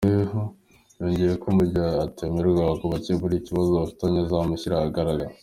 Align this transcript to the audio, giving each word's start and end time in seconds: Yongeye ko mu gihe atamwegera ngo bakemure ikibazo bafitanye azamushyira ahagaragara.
Yongeye 0.97 1.33
ko 1.41 1.47
mu 1.55 1.63
gihe 1.71 1.89
atamwegera 2.05 2.71
ngo 2.75 2.85
bakemure 2.93 3.33
ikibazo 3.37 3.69
bafitanye 3.77 4.19
azamushyira 4.21 4.75
ahagaragara. 4.77 5.33